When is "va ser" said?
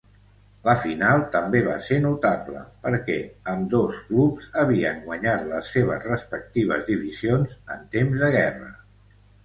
1.67-1.99